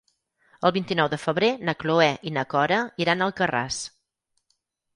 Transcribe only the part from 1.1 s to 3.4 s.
de febrer na Cloè i na Cora iran a